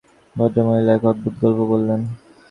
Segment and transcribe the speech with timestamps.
[0.35, 2.01] ভদ্রমহিলা এক অদ্ভুত গল্প বললেন।